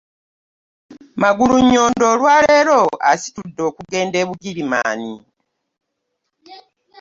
Magulunnyondo 1.21 2.03
olwa 2.13 2.35
leero 2.45 2.81
aditudde 3.11 3.61
okugenda 3.69 4.17
e 4.23 4.25
Bugirimaani. 4.27 5.13